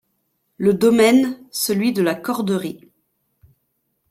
[0.57, 2.89] Le domaine celui de la corderie.